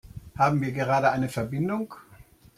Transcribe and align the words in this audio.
Haben 0.35 0.61
wir 0.61 0.71
gerade 0.71 1.11
eine 1.11 1.29
Verbindung? 1.29 1.93